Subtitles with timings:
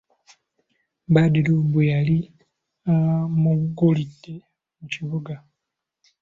[1.13, 2.17] Badru lwe yali
[2.93, 4.33] amugulidde
[4.77, 5.33] mu kibuga.